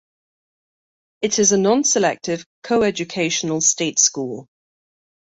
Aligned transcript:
It 1.21 1.37
is 1.37 1.51
a 1.51 1.59
non-selective, 1.59 2.43
coeducational 2.63 3.61
state 3.61 3.99
school. 3.99 4.47